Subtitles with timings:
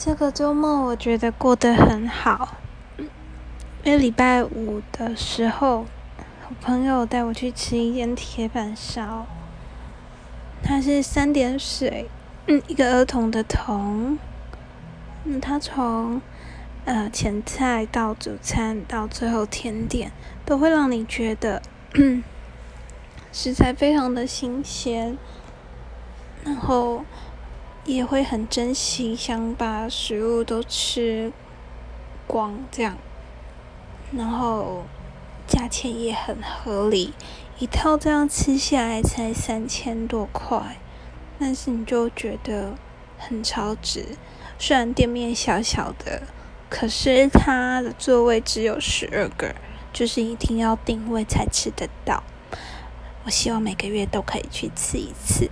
[0.00, 2.56] 这个周末我觉得过得很好，
[3.82, 5.86] 因为礼拜五的时候，
[6.48, 9.26] 我朋友带我去吃一间铁板烧，
[10.62, 12.08] 它是三点水，
[12.46, 14.16] 嗯，一个儿童的童，
[15.24, 16.22] 嗯，它从
[16.84, 20.12] 呃前菜到主餐到最后甜点，
[20.46, 21.60] 都会让你觉得
[23.32, 25.18] 食材非常的新鲜，
[26.44, 27.02] 然后。
[27.88, 31.32] 也会很珍惜，想把食物都吃
[32.26, 32.98] 光，这样，
[34.12, 34.84] 然后
[35.46, 37.14] 价钱也很合理，
[37.58, 40.76] 一套这样吃下来才三千多块，
[41.38, 42.74] 但是你就觉得
[43.16, 44.04] 很超值。
[44.58, 46.24] 虽然店面小小的，
[46.68, 49.54] 可是它的座位只有十二个，
[49.94, 52.22] 就是一定要定位才吃得到。
[53.24, 55.48] 我希望每个月都可以去吃一次。